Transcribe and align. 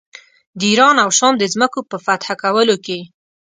د 0.59 0.61
ایران 0.71 0.95
او 1.03 1.09
شام 1.17 1.33
د 1.39 1.43
ځمکو 1.53 1.79
په 1.89 1.97
فتح 2.05 2.27
کولو 2.43 2.75
کې. 2.85 2.99